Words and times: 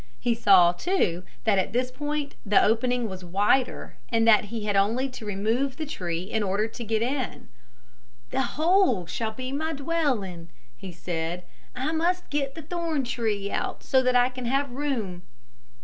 He 0.19 0.33
saw, 0.33 0.71
too, 0.71 1.21
that 1.43 1.59
at 1.59 1.73
this 1.73 1.91
point 1.91 2.33
the 2.43 2.59
opening 2.59 3.07
was 3.07 3.23
wider 3.23 3.97
and 4.09 4.27
that 4.27 4.45
he 4.45 4.65
had 4.65 4.75
only 4.75 5.07
to 5.09 5.27
remove 5.27 5.77
the 5.77 5.85
tree 5.85 6.23
in 6.23 6.41
order 6.41 6.67
to 6.67 6.83
get 6.83 7.03
in. 7.03 7.49
"The 8.31 8.41
hole 8.57 9.05
shall 9.05 9.29
be 9.31 9.51
my 9.51 9.73
dwelling," 9.73 10.49
he 10.75 10.91
said. 10.91 11.43
"I 11.75 11.91
must 11.91 12.31
get 12.31 12.55
the 12.55 12.63
thorn 12.63 13.03
tree 13.03 13.51
out 13.51 13.83
so 13.83 14.01
that 14.01 14.15
I 14.15 14.29
can 14.29 14.45
have 14.45 14.71
room." 14.71 15.21